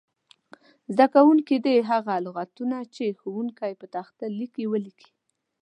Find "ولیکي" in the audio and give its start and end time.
4.69-5.11